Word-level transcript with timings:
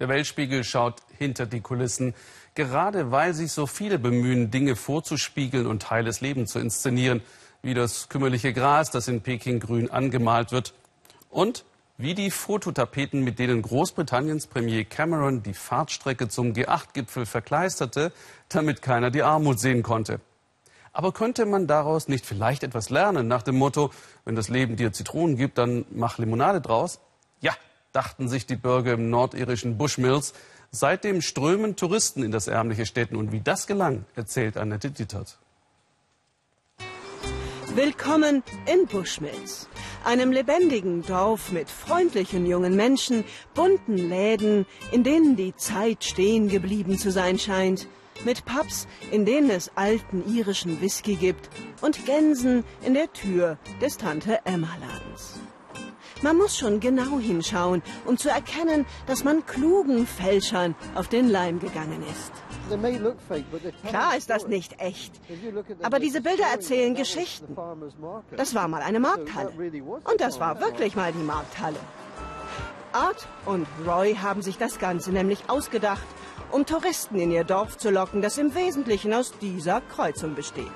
Der 0.00 0.08
Weltspiegel 0.08 0.64
schaut 0.64 1.02
hinter 1.18 1.44
die 1.44 1.60
Kulissen, 1.60 2.14
gerade 2.54 3.10
weil 3.10 3.34
sich 3.34 3.52
so 3.52 3.66
viele 3.66 3.98
bemühen, 3.98 4.50
Dinge 4.50 4.74
vorzuspiegeln 4.74 5.66
und 5.66 5.90
heiles 5.90 6.22
Leben 6.22 6.46
zu 6.46 6.58
inszenieren, 6.58 7.20
wie 7.62 7.74
das 7.74 8.08
kümmerliche 8.08 8.54
Gras, 8.54 8.90
das 8.90 9.08
in 9.08 9.20
Peking 9.20 9.60
grün 9.60 9.90
angemalt 9.90 10.52
wird. 10.52 10.72
Und 11.28 11.64
wie 11.98 12.14
die 12.14 12.30
Fototapeten, 12.30 13.22
mit 13.22 13.38
denen 13.38 13.60
Großbritanniens 13.60 14.46
Premier 14.46 14.84
Cameron 14.84 15.42
die 15.42 15.52
Fahrtstrecke 15.52 16.28
zum 16.28 16.54
G8-Gipfel 16.54 17.26
verkleisterte, 17.26 18.10
damit 18.48 18.80
keiner 18.80 19.10
die 19.10 19.22
Armut 19.22 19.60
sehen 19.60 19.82
konnte. 19.82 20.20
Aber 20.94 21.12
könnte 21.12 21.44
man 21.44 21.66
daraus 21.66 22.08
nicht 22.08 22.24
vielleicht 22.24 22.62
etwas 22.62 22.88
lernen 22.88 23.28
nach 23.28 23.42
dem 23.42 23.58
Motto, 23.58 23.90
wenn 24.24 24.34
das 24.34 24.48
Leben 24.48 24.76
dir 24.76 24.94
Zitronen 24.94 25.36
gibt, 25.36 25.58
dann 25.58 25.84
mach 25.90 26.16
Limonade 26.16 26.62
draus? 26.62 27.00
Ja, 27.40 27.52
dachten 27.92 28.28
sich 28.28 28.46
die 28.46 28.56
Bürger 28.56 28.94
im 28.94 29.10
nordirischen 29.10 29.76
Bushmills. 29.76 30.32
Seitdem 30.70 31.20
strömen 31.20 31.76
Touristen 31.76 32.22
in 32.22 32.30
das 32.30 32.46
ärmliche 32.46 32.86
Städten. 32.86 33.16
Und 33.16 33.32
wie 33.32 33.40
das 33.40 33.66
gelang, 33.66 34.04
erzählt 34.14 34.56
Annette 34.56 34.90
Dittert. 34.90 35.38
Willkommen 37.74 38.42
in 38.66 38.86
Bushmills, 38.86 39.68
einem 40.04 40.32
lebendigen 40.32 41.02
Dorf 41.02 41.52
mit 41.52 41.70
freundlichen 41.70 42.44
jungen 42.44 42.74
Menschen, 42.74 43.22
bunten 43.54 43.96
Läden, 43.96 44.66
in 44.90 45.04
denen 45.04 45.36
die 45.36 45.54
Zeit 45.54 46.02
stehen 46.02 46.48
geblieben 46.48 46.98
zu 46.98 47.12
sein 47.12 47.38
scheint, 47.38 47.86
mit 48.24 48.44
Pubs, 48.44 48.88
in 49.12 49.24
denen 49.24 49.50
es 49.50 49.70
alten 49.76 50.24
irischen 50.34 50.80
Whisky 50.80 51.14
gibt 51.14 51.48
und 51.80 52.04
Gänsen 52.06 52.64
in 52.84 52.94
der 52.94 53.12
Tür 53.12 53.56
des 53.80 53.96
Tante 53.96 54.40
Emma 54.44 54.76
Ladens. 54.80 55.38
Man 56.22 56.36
muss 56.36 56.58
schon 56.58 56.80
genau 56.80 57.18
hinschauen, 57.18 57.82
um 58.04 58.18
zu 58.18 58.28
erkennen, 58.28 58.84
dass 59.06 59.24
man 59.24 59.46
klugen 59.46 60.06
Fälschern 60.06 60.74
auf 60.94 61.08
den 61.08 61.30
Leim 61.30 61.60
gegangen 61.60 62.02
ist. 62.10 62.32
Klar 63.86 64.16
ist 64.16 64.28
das 64.28 64.46
nicht 64.46 64.80
echt. 64.80 65.18
Aber 65.82 65.98
diese 65.98 66.20
Bilder 66.20 66.44
erzählen 66.52 66.94
Geschichten. 66.94 67.56
Das 68.36 68.54
war 68.54 68.68
mal 68.68 68.82
eine 68.82 69.00
Markthalle. 69.00 69.50
Und 69.50 70.20
das 70.20 70.38
war 70.38 70.60
wirklich 70.60 70.94
mal 70.94 71.12
die 71.12 71.24
Markthalle. 71.24 71.78
Art 72.92 73.26
und 73.46 73.66
Roy 73.86 74.14
haben 74.14 74.42
sich 74.42 74.58
das 74.58 74.78
Ganze 74.78 75.12
nämlich 75.12 75.48
ausgedacht, 75.48 76.04
um 76.50 76.66
Touristen 76.66 77.18
in 77.18 77.30
ihr 77.30 77.44
Dorf 77.44 77.78
zu 77.78 77.88
locken, 77.90 78.20
das 78.20 78.36
im 78.36 78.54
Wesentlichen 78.54 79.14
aus 79.14 79.32
dieser 79.40 79.80
Kreuzung 79.80 80.34
besteht. 80.34 80.66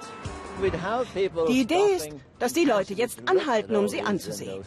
Die 1.49 1.61
Idee 1.61 1.95
ist, 1.97 2.11
dass 2.39 2.53
die 2.53 2.65
Leute 2.65 2.95
jetzt 2.95 3.29
anhalten, 3.29 3.77
um 3.77 3.89
sie 3.89 4.03
anzusehen. 4.03 4.63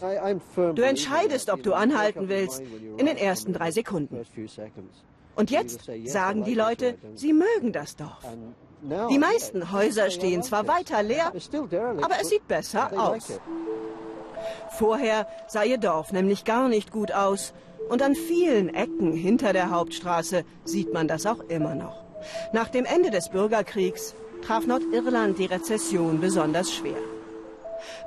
Du 0.75 0.81
entscheidest, 0.81 1.49
ob 1.49 1.63
du 1.63 1.73
anhalten 1.73 2.29
willst, 2.29 2.61
in 2.97 3.05
den 3.05 3.17
ersten 3.17 3.53
drei 3.53 3.71
Sekunden. 3.71 4.25
Und 5.35 5.51
jetzt 5.51 5.89
sagen 6.05 6.43
die 6.43 6.55
Leute, 6.55 6.97
sie 7.15 7.33
mögen 7.33 7.71
das 7.71 7.95
Dorf. 7.95 8.25
Die 9.09 9.19
meisten 9.19 9.71
Häuser 9.71 10.09
stehen 10.11 10.43
zwar 10.43 10.67
weiter 10.67 11.03
leer, 11.03 11.31
aber 12.01 12.15
es 12.21 12.29
sieht 12.29 12.47
besser 12.47 12.91
aus. 12.93 13.39
Vorher 14.77 15.27
sah 15.47 15.63
ihr 15.63 15.77
Dorf 15.77 16.11
nämlich 16.11 16.43
gar 16.43 16.69
nicht 16.69 16.91
gut 16.91 17.11
aus. 17.11 17.53
Und 17.89 18.01
an 18.01 18.15
vielen 18.15 18.73
Ecken 18.73 19.13
hinter 19.13 19.53
der 19.53 19.71
Hauptstraße 19.71 20.43
sieht 20.65 20.93
man 20.93 21.07
das 21.07 21.25
auch 21.25 21.39
immer 21.47 21.73
noch. 21.73 22.03
Nach 22.51 22.67
dem 22.67 22.85
Ende 22.85 23.11
des 23.11 23.29
Bürgerkriegs 23.29 24.13
traf 24.45 24.65
Nordirland 24.65 25.37
die 25.37 25.45
Rezession 25.45 26.19
besonders 26.19 26.73
schwer. 26.73 27.01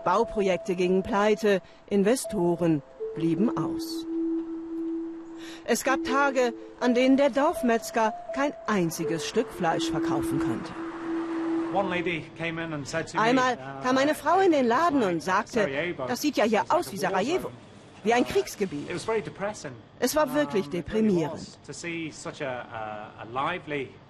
Bauprojekte 0.04 0.74
gingen 0.74 1.02
pleite, 1.02 1.60
Investoren 1.88 2.82
blieben 3.14 3.56
aus. 3.56 4.06
Es 5.64 5.84
gab 5.84 6.04
Tage, 6.04 6.52
an 6.80 6.94
denen 6.94 7.16
der 7.16 7.30
Dorfmetzger 7.30 8.12
kein 8.34 8.52
einziges 8.66 9.26
Stück 9.26 9.50
Fleisch 9.50 9.90
verkaufen 9.90 10.40
konnte. 10.40 10.72
Einmal 13.16 13.54
uh, 13.54 13.84
kam 13.84 13.98
eine 13.98 14.14
Frau 14.14 14.40
in 14.40 14.50
den 14.50 14.66
Laden 14.66 15.02
und 15.04 15.22
sagte, 15.22 15.68
das 16.08 16.20
sieht 16.20 16.36
ja 16.36 16.44
hier 16.44 16.64
aus 16.68 16.92
wie 16.92 16.96
Sarajevo, 16.96 17.50
wie 18.04 18.14
ein 18.14 18.26
Kriegsgebiet. 18.26 18.88
Es 19.98 20.16
war 20.16 20.34
wirklich 20.34 20.68
deprimierend. 20.68 21.58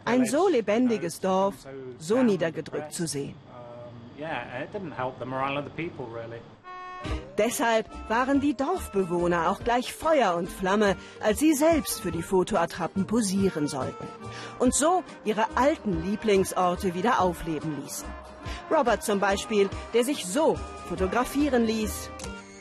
Ein 0.04 0.26
so 0.26 0.48
lebendiges 0.48 1.20
Dorf, 1.20 1.54
so 1.98 2.22
niedergedrückt 2.22 2.92
zu 2.92 3.06
sehen. 3.06 3.34
Deshalb 7.38 7.88
waren 8.08 8.40
die 8.40 8.54
Dorfbewohner 8.54 9.50
auch 9.50 9.64
gleich 9.64 9.94
Feuer 9.94 10.34
und 10.34 10.50
Flamme, 10.50 10.96
als 11.22 11.38
sie 11.38 11.54
selbst 11.54 12.00
für 12.00 12.12
die 12.12 12.22
Fotoattrappen 12.22 13.06
posieren 13.06 13.66
sollten. 13.66 14.06
Und 14.58 14.74
so 14.74 15.02
ihre 15.24 15.56
alten 15.56 16.02
Lieblingsorte 16.04 16.94
wieder 16.94 17.20
aufleben 17.20 17.80
ließen. 17.82 18.08
Robert 18.70 19.02
zum 19.02 19.20
Beispiel, 19.20 19.70
der 19.94 20.04
sich 20.04 20.26
so 20.26 20.58
fotografieren 20.88 21.64
ließ 21.64 22.10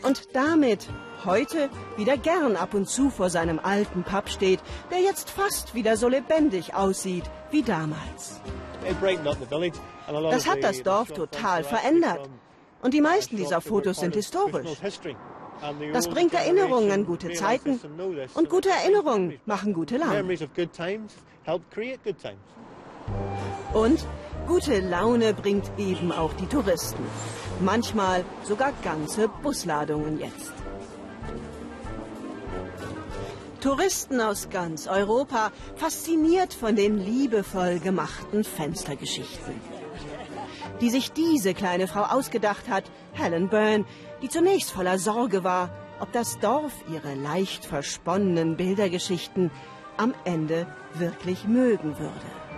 und 0.04 0.34
damit 0.34 0.88
heute 1.26 1.70
wieder 1.98 2.18
gern 2.18 2.56
ab 2.56 2.74
und 2.74 2.88
zu 2.88 3.10
vor 3.10 3.30
seinem 3.30 3.60
alten 3.60 4.04
Pub 4.04 4.30
steht, 4.30 4.60
der 4.92 5.00
jetzt 5.00 5.30
fast 5.30 5.76
wieder 5.76 5.98
so 5.98 6.08
lebendig 6.08 6.74
aussieht 6.74 7.24
wie 7.52 7.64
damals. 7.64 8.42
Das 10.08 10.48
hat 10.48 10.64
das 10.64 10.84
Dorf 10.84 11.12
total 11.12 11.64
verändert. 11.64 12.30
Und 12.82 12.94
die 12.94 13.02
meisten 13.02 13.36
dieser 13.36 13.62
Fotos 13.62 13.98
sind 13.98 14.16
historisch. 14.16 14.70
Das 15.94 16.08
bringt 16.08 16.34
Erinnerungen 16.34 16.92
an 16.92 17.06
gute 17.06 17.34
Zeiten 17.34 17.80
und 18.34 18.50
gute 18.50 18.70
Erinnerungen 18.70 19.40
machen 19.46 19.74
gute 19.74 19.98
Laune. 19.98 20.38
Und 23.74 24.06
gute 24.48 24.80
Laune 24.80 25.34
bringt 25.34 25.70
eben 25.78 26.12
auch 26.12 26.34
die 26.34 26.48
Touristen. 26.48 27.04
Manchmal 27.60 28.24
sogar 28.44 28.72
ganze 28.84 29.28
Busladungen 29.28 30.20
jetzt. 30.20 30.54
Touristen 33.60 34.22
aus 34.22 34.50
ganz 34.50 34.88
Europa, 34.88 35.52
fasziniert 35.76 36.54
von 36.54 36.76
den 36.76 36.98
liebevoll 36.98 37.80
gemachten 37.80 38.44
Fenstergeschichten 38.44 39.80
die 40.82 40.90
sich 40.90 41.12
diese 41.12 41.54
kleine 41.54 41.88
Frau 41.88 42.04
ausgedacht 42.04 42.70
hat, 42.70 42.86
Helen 43.14 43.50
Byrne, 43.50 43.86
die 44.22 44.30
zunächst 44.30 44.72
voller 44.72 44.98
Sorge 44.98 45.44
war, 45.44 45.70
ob 46.00 46.12
das 46.14 46.40
Dorf 46.40 46.74
ihre 46.92 47.16
leicht 47.16 47.66
versponnenen 47.66 48.56
Bildergeschichten 48.56 49.52
am 49.98 50.14
Ende 50.24 50.68
wirklich 50.94 51.46
mögen 51.46 52.00
würde. 52.00 52.49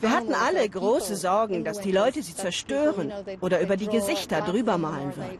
Wir 0.00 0.10
hatten 0.10 0.34
alle 0.34 0.68
große 0.68 1.16
Sorgen, 1.16 1.64
dass 1.64 1.80
die 1.80 1.92
Leute 1.92 2.22
sie 2.22 2.34
zerstören 2.34 3.12
oder 3.40 3.60
über 3.60 3.76
die 3.76 3.86
Gesichter 3.86 4.42
drüber 4.42 4.76
malen 4.76 5.12
würden. 5.16 5.38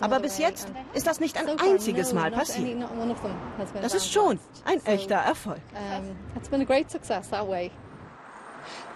Aber 0.00 0.20
bis 0.20 0.38
jetzt 0.38 0.68
ist 0.92 1.06
das 1.06 1.20
nicht 1.20 1.38
ein 1.38 1.58
einziges 1.58 2.12
Mal 2.12 2.30
passiert. 2.30 2.82
Das 3.80 3.94
ist 3.94 4.12
schon 4.12 4.38
ein 4.64 4.84
echter 4.84 5.16
Erfolg. 5.16 5.60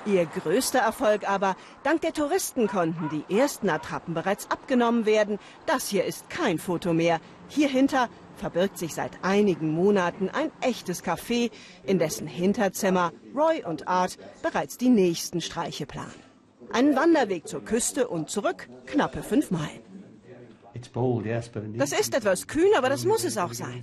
Ihr 0.06 0.27
größter 0.27 0.81
Erfolg 0.81 1.29
aber, 1.29 1.56
dank 1.83 2.03
der 2.03 2.12
Touristen 2.12 2.69
konnten 2.69 3.09
die 3.09 3.35
ersten 3.35 3.71
Attrappen 3.71 4.12
bereits 4.12 4.51
abgenommen 4.51 5.06
werden. 5.06 5.39
Das 5.65 5.89
hier 5.89 6.05
ist 6.05 6.29
kein 6.29 6.59
Foto 6.59 6.93
mehr. 6.93 7.21
Hierhinter 7.49 8.11
verbirgt 8.37 8.78
sich 8.78 8.95
seit 8.95 9.12
einigen 9.22 9.72
Monaten 9.72 10.28
ein 10.28 10.50
echtes 10.61 11.05
Café, 11.05 11.50
in 11.84 11.99
dessen 11.99 12.27
Hinterzimmer 12.27 13.12
Roy 13.34 13.62
und 13.65 13.89
Art 13.89 14.19
bereits 14.43 14.77
die 14.77 14.89
nächsten 14.89 15.41
Streiche 15.41 15.87
planen. 15.87 16.15
Ein 16.73 16.97
Wanderweg 16.97 17.47
zur 17.47 17.65
Küste 17.65 18.09
und 18.09 18.31
zurück, 18.31 18.69
knappe 18.87 19.23
fünf 19.23 19.50
Meilen. 19.50 19.94
Das 20.93 21.93
ist 21.93 22.15
etwas 22.15 22.47
kühn, 22.47 22.70
aber 22.76 22.88
das 22.88 23.05
muss 23.05 23.25
es 23.25 23.38
auch 23.38 23.53
sein. 23.53 23.82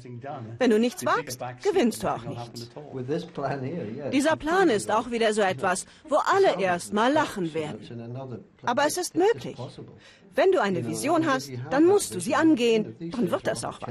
Wenn 0.57 0.69
du 0.69 0.79
nichts 0.79 1.05
wagst, 1.05 1.39
gewinnst 1.63 2.03
du 2.03 2.07
auch 2.07 2.23
nichts. 2.23 2.69
Dieser 4.11 4.35
Plan 4.35 4.69
ist 4.69 4.91
auch 4.91 5.11
wieder 5.11 5.33
so 5.33 5.41
etwas, 5.41 5.85
wo 6.07 6.17
alle 6.17 6.61
erst 6.61 6.93
mal 6.93 7.11
lachen 7.11 7.53
werden. 7.53 8.43
Aber 8.63 8.85
es 8.85 8.97
ist 8.97 9.15
möglich. 9.15 9.57
Wenn 10.33 10.51
du 10.51 10.61
eine 10.61 10.85
Vision 10.85 11.25
hast, 11.25 11.51
dann 11.69 11.85
musst 11.85 12.15
du 12.15 12.19
sie 12.19 12.35
angehen, 12.35 12.95
dann 13.11 13.31
wird 13.31 13.47
das 13.47 13.65
auch 13.65 13.79
was. 13.81 13.89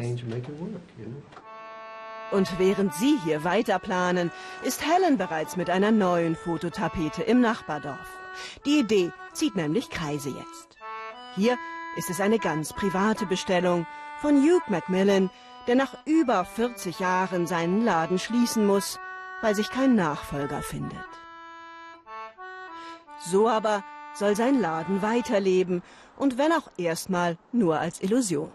Und 2.33 2.59
während 2.59 2.95
sie 2.95 3.19
hier 3.25 3.43
weiter 3.43 3.79
planen, 3.79 4.31
ist 4.65 4.85
Helen 4.87 5.19
bereits 5.19 5.57
mit 5.57 5.69
einer 5.69 5.91
neuen 5.91 6.37
Fototapete 6.37 7.23
im 7.23 7.41
Nachbardorf. 7.41 8.19
Die 8.65 8.79
Idee 8.79 9.11
zieht 9.33 9.57
nämlich 9.57 9.91
Kreise 9.91 10.29
jetzt. 10.31 10.77
Hier 11.35 11.57
ist 11.97 12.11
es 12.11 12.21
eine 12.21 12.39
ganz 12.39 12.73
private 12.73 13.27
Bestellung 13.27 13.87
von 14.21 14.43
Hugh 14.43 14.63
Macmillan, 14.69 15.31
der 15.67 15.75
nach 15.75 15.95
über 16.07 16.45
40 16.45 17.01
Jahren 17.01 17.47
seinen 17.47 17.85
Laden 17.85 18.19
schließen 18.19 18.67
muss, 18.67 18.99
weil 19.43 19.55
sich 19.55 19.71
kein 19.71 19.95
Nachfolger 19.95 20.63
findet. 20.63 20.99
So 23.27 23.49
aber 23.49 23.85
soll 24.15 24.37
sein 24.37 24.61
Laden 24.61 25.03
weiterleben 25.03 25.83
und 26.17 26.39
wenn 26.39 26.53
auch 26.53 26.71
erstmal 26.77 27.37
nur 27.53 27.79
als 27.79 28.03
Illusion. 28.03 28.51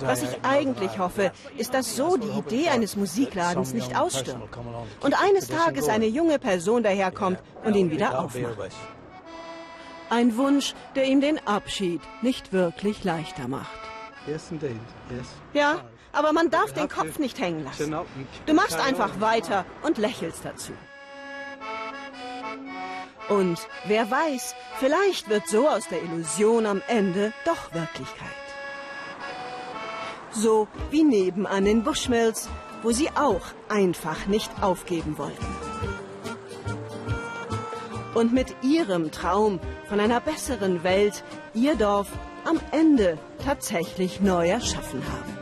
Was 0.00 0.22
ich 0.22 0.38
eigentlich 0.42 0.98
hoffe, 0.98 1.32
ist, 1.58 1.74
dass 1.74 1.96
so 1.96 2.16
die 2.16 2.38
Idee 2.38 2.68
eines 2.68 2.96
Musikladens 2.96 3.74
nicht 3.74 3.98
ausstirbt. 3.98 4.56
Und 5.02 5.22
eines 5.22 5.48
Tages 5.48 5.88
eine 5.88 6.06
junge 6.06 6.38
Person 6.38 6.82
daherkommt 6.82 7.42
und 7.64 7.76
ihn 7.76 7.90
wieder 7.90 8.18
aufmacht. 8.18 8.56
Ein 10.10 10.36
Wunsch, 10.36 10.74
der 10.96 11.04
ihm 11.04 11.20
den 11.20 11.38
Abschied 11.46 12.00
nicht 12.20 12.52
wirklich 12.52 13.04
leichter 13.04 13.48
macht. 13.48 13.70
Ja, 15.54 15.80
aber 16.12 16.32
man 16.32 16.50
darf 16.50 16.72
den 16.72 16.88
Kopf 16.88 17.18
nicht 17.18 17.38
hängen 17.38 17.64
lassen. 17.64 17.94
Du 18.46 18.54
machst 18.54 18.78
einfach 18.78 19.20
weiter 19.20 19.64
und 19.82 19.98
lächelst 19.98 20.44
dazu. 20.44 20.72
Und 23.28 23.60
wer 23.84 24.10
weiß, 24.10 24.56
vielleicht 24.80 25.28
wird 25.28 25.46
so 25.46 25.68
aus 25.68 25.86
der 25.88 26.02
Illusion 26.02 26.66
am 26.66 26.82
Ende 26.88 27.32
doch 27.44 27.72
Wirklichkeit. 27.72 28.28
So 30.32 30.66
wie 30.90 31.04
nebenan 31.04 31.66
in 31.66 31.84
Bushmills, 31.84 32.48
wo 32.82 32.90
sie 32.90 33.10
auch 33.10 33.42
einfach 33.68 34.26
nicht 34.26 34.50
aufgeben 34.60 35.16
wollten. 35.16 35.69
Und 38.20 38.34
mit 38.34 38.54
ihrem 38.62 39.10
Traum 39.10 39.60
von 39.88 39.98
einer 39.98 40.20
besseren 40.20 40.84
Welt 40.84 41.24
ihr 41.54 41.74
Dorf 41.74 42.08
am 42.44 42.60
Ende 42.70 43.16
tatsächlich 43.42 44.20
neu 44.20 44.46
erschaffen 44.46 45.02
haben. 45.10 45.39